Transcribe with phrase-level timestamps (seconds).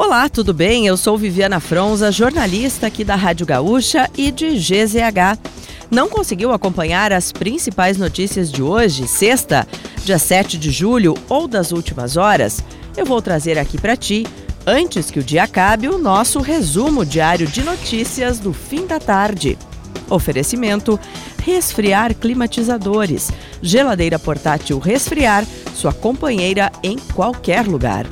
[0.00, 0.86] Olá, tudo bem?
[0.86, 5.36] Eu sou Viviana Fronza, jornalista aqui da Rádio Gaúcha e de GZH.
[5.90, 9.66] Não conseguiu acompanhar as principais notícias de hoje, sexta,
[10.04, 12.62] dia 7 de julho ou das últimas horas?
[12.96, 14.24] Eu vou trazer aqui para ti,
[14.64, 19.58] antes que o dia acabe, o nosso resumo diário de notícias do fim da tarde.
[20.08, 20.98] Oferecimento:
[21.44, 25.44] resfriar climatizadores, geladeira portátil resfriar,
[25.74, 28.06] sua companheira em qualquer lugar.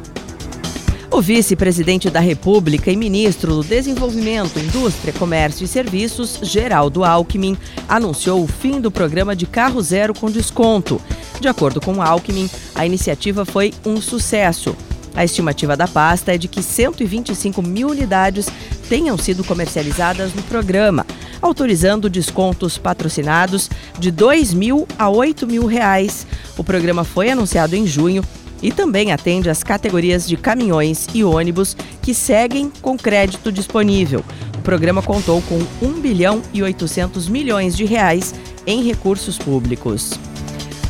[1.17, 7.57] O vice-presidente da República e ministro do Desenvolvimento, Indústria, Comércio e Serviços, Geraldo Alckmin,
[7.89, 11.01] anunciou o fim do programa de carro zero com desconto.
[11.41, 14.77] De acordo com Alckmin, a iniciativa foi um sucesso.
[15.15, 18.47] A estimativa da pasta é de que 125 mil unidades
[18.87, 21.07] tenham sido comercializadas no programa,
[21.41, 26.27] autorizando descontos patrocinados de R$ 2 mil a 8 mil reais.
[26.59, 28.23] O programa foi anunciado em junho
[28.63, 34.25] e também atende às categorias de caminhões e ônibus que seguem com crédito disponível.
[34.59, 38.35] O programa contou com 1 bilhão e 800 milhões de reais
[38.67, 40.19] em recursos públicos.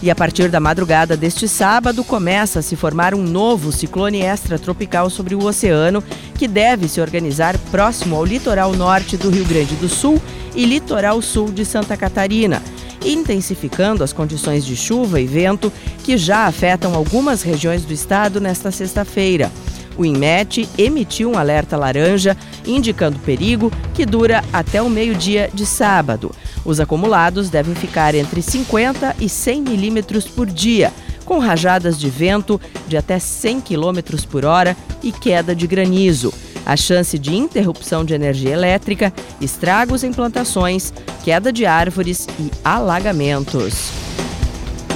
[0.02, 5.08] E a partir da madrugada deste sábado começa a se formar um novo ciclone extratropical
[5.08, 9.88] sobre o oceano, que deve se organizar próximo ao litoral norte do Rio Grande do
[9.88, 10.20] Sul
[10.54, 12.62] e litoral sul de Santa Catarina
[13.06, 18.70] intensificando as condições de chuva e vento que já afetam algumas regiões do estado nesta
[18.70, 19.50] sexta-feira.
[19.96, 26.30] O INMET emitiu um alerta laranja indicando perigo que dura até o meio-dia de sábado.
[26.64, 30.92] Os acumulados devem ficar entre 50 e 100 milímetros por dia,
[31.24, 36.32] com rajadas de vento de até 100 quilômetros por hora e queda de granizo
[36.66, 40.92] a chance de interrupção de energia elétrica, estragos em plantações,
[41.24, 43.92] queda de árvores e alagamentos.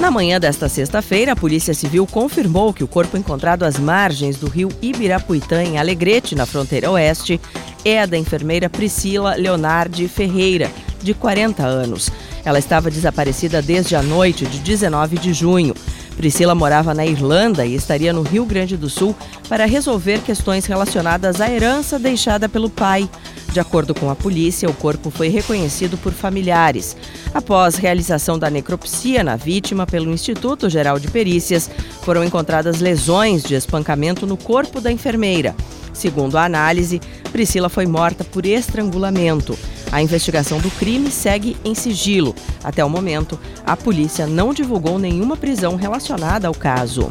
[0.01, 4.49] Na manhã desta sexta-feira, a Polícia Civil confirmou que o corpo encontrado às margens do
[4.49, 7.39] rio Ibirapuitã, em Alegrete, na fronteira oeste,
[7.85, 10.71] é da enfermeira Priscila Leonardi Ferreira,
[11.03, 12.11] de 40 anos.
[12.45, 15.75] Ela estava desaparecida desde a noite de 19 de junho.
[16.17, 19.17] Priscila morava na Irlanda e estaria no Rio Grande do Sul
[19.49, 23.09] para resolver questões relacionadas à herança deixada pelo pai.
[23.53, 26.97] De acordo com a polícia, o corpo foi reconhecido por familiares.
[27.35, 31.69] Após realização da necropsia na vítima pelo Instituto Geral de Perícias,
[32.03, 35.55] foram encontradas lesões de espancamento no corpo da enfermeira.
[35.93, 37.01] Segundo a análise,
[37.33, 39.59] Priscila foi morta por estrangulamento.
[39.93, 42.35] A investigação do crime segue em sigilo.
[42.63, 47.11] Até o momento, a polícia não divulgou nenhuma prisão relacionada ao caso.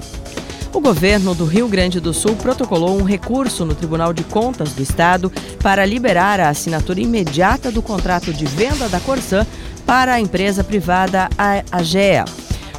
[0.72, 4.84] O governo do Rio Grande do Sul protocolou um recurso no Tribunal de Contas do
[4.84, 5.32] Estado
[5.62, 9.46] para liberar a assinatura imediata do contrato de venda da Corsã
[9.86, 11.28] para a empresa privada
[11.72, 12.24] AGEA.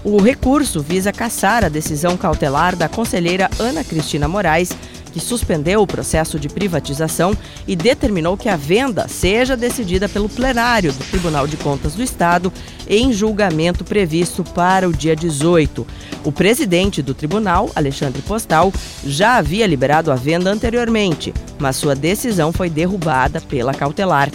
[0.02, 4.70] O recurso visa caçar a decisão cautelar da conselheira Ana Cristina Moraes
[5.10, 10.92] que suspendeu o processo de privatização e determinou que a venda seja decidida pelo plenário
[10.92, 12.52] do Tribunal de Contas do Estado
[12.88, 15.86] em julgamento previsto para o dia 18.
[16.24, 18.72] O presidente do tribunal, Alexandre Postal,
[19.04, 24.30] já havia liberado a venda anteriormente, mas sua decisão foi derrubada pela cautelar.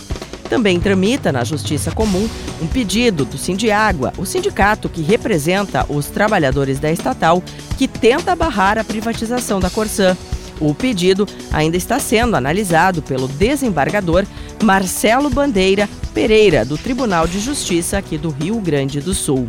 [0.49, 2.29] Também tramita na Justiça Comum
[2.61, 7.43] um pedido do Sindiágua, o sindicato que representa os trabalhadores da estatal,
[7.77, 10.15] que tenta barrar a privatização da Corsã.
[10.59, 14.25] O pedido ainda está sendo analisado pelo desembargador
[14.63, 19.47] Marcelo Bandeira Pereira, do Tribunal de Justiça aqui do Rio Grande do Sul.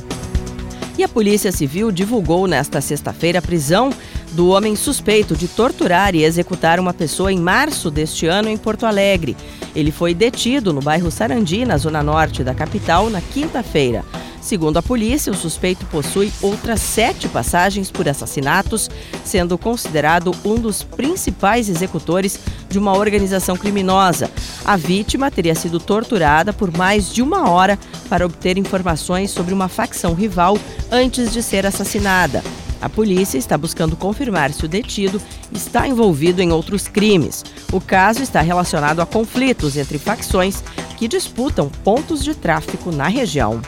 [0.99, 3.91] E a Polícia Civil divulgou nesta sexta-feira a prisão
[4.33, 8.87] do homem suspeito de torturar e executar uma pessoa em março deste ano em Porto
[8.87, 9.37] Alegre.
[9.75, 14.05] Ele foi detido no bairro Sarandi, na zona norte da capital, na quinta-feira.
[14.47, 18.89] Segundo a polícia, o suspeito possui outras sete passagens por assassinatos,
[19.25, 24.31] sendo considerado um dos principais executores de uma organização criminosa.
[24.65, 27.77] A vítima teria sido torturada por mais de uma hora
[28.09, 30.57] para obter informações sobre uma facção rival
[30.93, 32.41] antes de ser assassinada.
[32.81, 35.21] A polícia está buscando confirmar se o detido
[35.51, 37.45] está envolvido em outros crimes.
[37.73, 40.63] O caso está relacionado a conflitos entre facções
[40.97, 43.61] que disputam pontos de tráfico na região.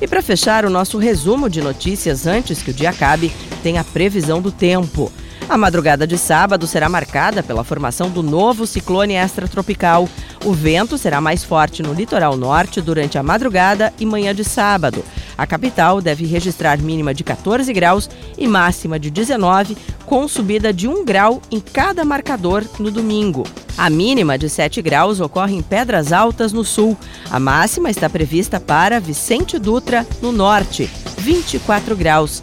[0.00, 3.30] E para fechar o nosso resumo de notícias antes que o dia acabe,
[3.62, 5.12] tem a previsão do tempo.
[5.46, 10.08] A madrugada de sábado será marcada pela formação do novo ciclone extratropical.
[10.44, 15.04] O vento será mais forte no litoral norte durante a madrugada e manhã de sábado.
[15.40, 20.86] A capital deve registrar mínima de 14 graus e máxima de 19, com subida de
[20.86, 23.46] 1 grau em cada marcador no domingo.
[23.78, 26.94] A mínima de 7 graus ocorre em Pedras Altas, no sul.
[27.30, 32.42] A máxima está prevista para Vicente Dutra, no norte, 24 graus.